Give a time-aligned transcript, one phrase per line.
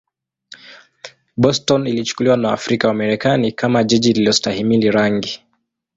[1.37, 5.43] Boston ilichukuliwa na Waafrika-Wamarekani kama jiji lisilostahimili rangi.